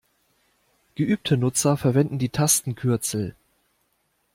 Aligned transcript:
Geübte 0.95 1.37
Nutzer 1.37 1.77
verwenden 1.77 2.17
die 2.17 2.29
Tastaturkürzel. 2.29 3.35